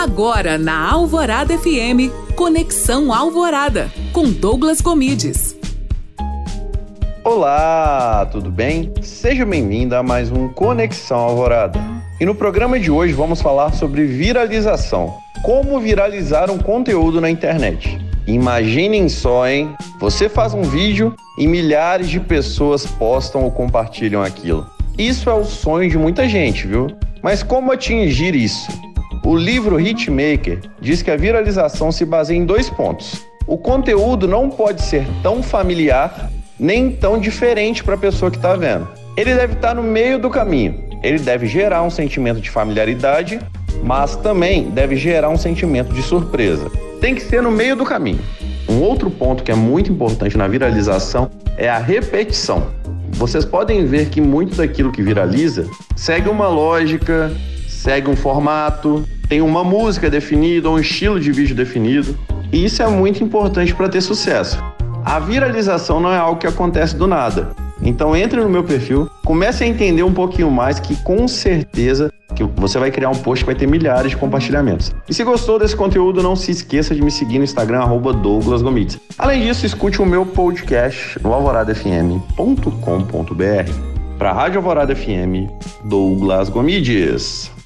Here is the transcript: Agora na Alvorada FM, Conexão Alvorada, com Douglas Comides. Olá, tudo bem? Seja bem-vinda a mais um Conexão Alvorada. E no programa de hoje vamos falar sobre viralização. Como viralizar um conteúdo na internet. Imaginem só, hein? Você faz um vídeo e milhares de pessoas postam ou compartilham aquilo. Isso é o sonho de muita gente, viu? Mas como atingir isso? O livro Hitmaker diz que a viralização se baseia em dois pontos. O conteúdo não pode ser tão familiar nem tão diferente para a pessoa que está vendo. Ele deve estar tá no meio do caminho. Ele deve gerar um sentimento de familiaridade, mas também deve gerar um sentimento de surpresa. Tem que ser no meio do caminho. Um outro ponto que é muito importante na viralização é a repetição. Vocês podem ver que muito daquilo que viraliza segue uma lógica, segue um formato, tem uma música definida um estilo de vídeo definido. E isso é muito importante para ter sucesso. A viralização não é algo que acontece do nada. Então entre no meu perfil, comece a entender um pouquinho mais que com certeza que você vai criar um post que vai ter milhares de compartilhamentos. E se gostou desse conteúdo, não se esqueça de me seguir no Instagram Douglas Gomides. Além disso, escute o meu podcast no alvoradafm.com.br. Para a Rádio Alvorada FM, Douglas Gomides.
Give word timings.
Agora 0.00 0.56
na 0.56 0.92
Alvorada 0.92 1.58
FM, 1.58 2.08
Conexão 2.36 3.12
Alvorada, 3.12 3.90
com 4.12 4.30
Douglas 4.30 4.80
Comides. 4.80 5.56
Olá, 7.24 8.24
tudo 8.30 8.48
bem? 8.48 8.92
Seja 9.02 9.44
bem-vinda 9.44 9.98
a 9.98 10.02
mais 10.04 10.30
um 10.30 10.46
Conexão 10.50 11.18
Alvorada. 11.18 11.80
E 12.20 12.24
no 12.24 12.32
programa 12.32 12.78
de 12.78 12.92
hoje 12.92 13.12
vamos 13.12 13.42
falar 13.42 13.72
sobre 13.72 14.04
viralização. 14.04 15.18
Como 15.42 15.80
viralizar 15.80 16.48
um 16.48 16.58
conteúdo 16.58 17.20
na 17.20 17.28
internet. 17.28 17.98
Imaginem 18.24 19.08
só, 19.08 19.48
hein? 19.48 19.74
Você 19.98 20.28
faz 20.28 20.54
um 20.54 20.62
vídeo 20.62 21.12
e 21.36 21.44
milhares 21.44 22.08
de 22.08 22.20
pessoas 22.20 22.86
postam 22.86 23.42
ou 23.42 23.50
compartilham 23.50 24.22
aquilo. 24.22 24.64
Isso 24.96 25.28
é 25.28 25.34
o 25.34 25.44
sonho 25.44 25.90
de 25.90 25.98
muita 25.98 26.28
gente, 26.28 26.68
viu? 26.68 26.86
Mas 27.20 27.42
como 27.42 27.72
atingir 27.72 28.36
isso? 28.36 28.70
O 29.28 29.36
livro 29.36 29.78
Hitmaker 29.78 30.58
diz 30.80 31.02
que 31.02 31.10
a 31.10 31.16
viralização 31.18 31.92
se 31.92 32.02
baseia 32.06 32.38
em 32.38 32.46
dois 32.46 32.70
pontos. 32.70 33.26
O 33.46 33.58
conteúdo 33.58 34.26
não 34.26 34.48
pode 34.48 34.80
ser 34.80 35.06
tão 35.22 35.42
familiar 35.42 36.30
nem 36.58 36.90
tão 36.90 37.18
diferente 37.18 37.84
para 37.84 37.94
a 37.94 37.98
pessoa 37.98 38.30
que 38.30 38.38
está 38.38 38.56
vendo. 38.56 38.88
Ele 39.18 39.34
deve 39.34 39.52
estar 39.52 39.68
tá 39.68 39.74
no 39.74 39.82
meio 39.82 40.18
do 40.18 40.30
caminho. 40.30 40.82
Ele 41.02 41.18
deve 41.18 41.46
gerar 41.46 41.82
um 41.82 41.90
sentimento 41.90 42.40
de 42.40 42.48
familiaridade, 42.48 43.38
mas 43.84 44.16
também 44.16 44.70
deve 44.70 44.96
gerar 44.96 45.28
um 45.28 45.36
sentimento 45.36 45.92
de 45.92 46.00
surpresa. 46.00 46.70
Tem 46.98 47.14
que 47.14 47.20
ser 47.20 47.42
no 47.42 47.50
meio 47.50 47.76
do 47.76 47.84
caminho. 47.84 48.20
Um 48.66 48.80
outro 48.80 49.10
ponto 49.10 49.42
que 49.42 49.52
é 49.52 49.54
muito 49.54 49.92
importante 49.92 50.38
na 50.38 50.48
viralização 50.48 51.30
é 51.58 51.68
a 51.68 51.76
repetição. 51.76 52.68
Vocês 53.10 53.44
podem 53.44 53.84
ver 53.84 54.08
que 54.08 54.22
muito 54.22 54.56
daquilo 54.56 54.90
que 54.90 55.02
viraliza 55.02 55.68
segue 55.94 56.30
uma 56.30 56.48
lógica, 56.48 57.30
segue 57.68 58.08
um 58.08 58.16
formato, 58.16 59.04
tem 59.28 59.42
uma 59.42 59.62
música 59.62 60.08
definida 60.08 60.70
um 60.70 60.78
estilo 60.78 61.20
de 61.20 61.30
vídeo 61.30 61.54
definido. 61.54 62.18
E 62.50 62.64
isso 62.64 62.82
é 62.82 62.88
muito 62.88 63.22
importante 63.22 63.74
para 63.74 63.88
ter 63.88 64.00
sucesso. 64.00 64.62
A 65.04 65.18
viralização 65.18 66.00
não 66.00 66.12
é 66.12 66.18
algo 66.18 66.40
que 66.40 66.46
acontece 66.46 66.96
do 66.96 67.06
nada. 67.06 67.50
Então 67.82 68.16
entre 68.16 68.40
no 68.40 68.48
meu 68.48 68.64
perfil, 68.64 69.08
comece 69.24 69.64
a 69.64 69.66
entender 69.66 70.02
um 70.02 70.12
pouquinho 70.12 70.50
mais 70.50 70.80
que 70.80 70.96
com 71.02 71.28
certeza 71.28 72.12
que 72.34 72.42
você 72.42 72.78
vai 72.78 72.90
criar 72.90 73.10
um 73.10 73.14
post 73.14 73.44
que 73.44 73.46
vai 73.46 73.54
ter 73.54 73.66
milhares 73.66 74.10
de 74.10 74.16
compartilhamentos. 74.16 74.94
E 75.08 75.14
se 75.14 75.24
gostou 75.24 75.58
desse 75.58 75.76
conteúdo, 75.76 76.22
não 76.22 76.36
se 76.36 76.50
esqueça 76.50 76.94
de 76.94 77.02
me 77.02 77.10
seguir 77.10 77.38
no 77.38 77.44
Instagram 77.44 77.84
Douglas 78.22 78.62
Gomides. 78.62 78.98
Além 79.16 79.42
disso, 79.42 79.66
escute 79.66 80.00
o 80.00 80.06
meu 80.06 80.24
podcast 80.24 81.22
no 81.22 81.32
alvoradafm.com.br. 81.32 83.72
Para 84.18 84.30
a 84.30 84.32
Rádio 84.32 84.58
Alvorada 84.58 84.96
FM, 84.96 85.48
Douglas 85.84 86.48
Gomides. 86.48 87.57